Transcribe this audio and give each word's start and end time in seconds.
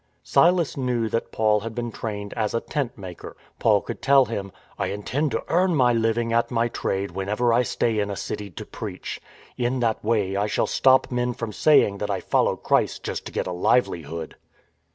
Silas 0.23 0.75
knew 0.75 1.07
that 1.07 1.31
Paul 1.31 1.59
had 1.59 1.75
been 1.75 1.91
trained 1.91 2.33
as" 2.33 2.55
a 2.55 2.59
tent 2.59 2.97
maker." 2.97 3.37
Paul 3.59 3.81
could 3.81 4.01
tell 4.01 4.25
him," 4.25 4.51
I 4.79 4.87
intend 4.87 5.29
to 5.29 5.43
earn 5.47 5.75
my 5.75 5.93
living 5.93 6.33
at 6.33 6.49
my 6.49 6.69
trade 6.69 7.11
whenever 7.11 7.53
I 7.53 7.61
stay 7.61 7.99
in 7.99 8.09
a 8.09 8.15
city 8.15 8.49
to 8.49 8.65
preach. 8.65 9.21
In 9.59 9.79
that 9.81 10.03
way 10.03 10.35
I 10.35 10.47
shall 10.47 10.65
stop 10.65 11.11
men 11.11 11.35
from 11.35 11.53
saying 11.53 11.99
that 11.99 12.09
I 12.09 12.19
follow 12.19 12.55
Christ 12.55 13.03
just 13.03 13.27
to 13.27 13.31
get 13.31 13.45
a 13.45 13.51
livelihood." 13.51 14.37